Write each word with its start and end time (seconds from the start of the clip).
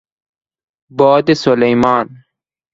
باد 0.97 1.33
سلیمان 1.33 2.07